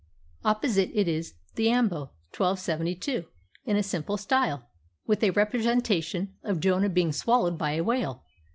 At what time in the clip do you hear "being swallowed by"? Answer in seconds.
6.89-7.73